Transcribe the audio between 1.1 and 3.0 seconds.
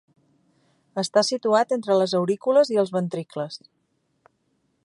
situat entre les aurícules i els